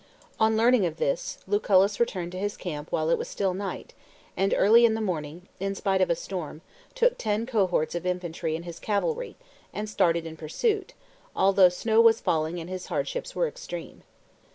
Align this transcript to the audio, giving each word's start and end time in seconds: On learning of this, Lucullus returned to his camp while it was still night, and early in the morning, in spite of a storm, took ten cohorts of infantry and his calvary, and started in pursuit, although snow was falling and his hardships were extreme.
On 0.39 0.57
learning 0.57 0.87
of 0.87 0.97
this, 0.97 1.37
Lucullus 1.45 1.99
returned 1.99 2.31
to 2.31 2.39
his 2.39 2.57
camp 2.57 2.91
while 2.91 3.11
it 3.11 3.19
was 3.19 3.27
still 3.27 3.53
night, 3.53 3.93
and 4.35 4.51
early 4.57 4.83
in 4.83 4.95
the 4.95 4.99
morning, 4.99 5.47
in 5.59 5.75
spite 5.75 6.01
of 6.01 6.09
a 6.09 6.15
storm, 6.15 6.61
took 6.95 7.19
ten 7.19 7.45
cohorts 7.45 7.93
of 7.93 8.03
infantry 8.03 8.55
and 8.55 8.65
his 8.65 8.79
calvary, 8.79 9.35
and 9.71 9.87
started 9.87 10.25
in 10.25 10.37
pursuit, 10.37 10.93
although 11.35 11.69
snow 11.69 12.01
was 12.01 12.19
falling 12.19 12.57
and 12.59 12.67
his 12.67 12.87
hardships 12.87 13.35
were 13.35 13.47
extreme. 13.47 14.01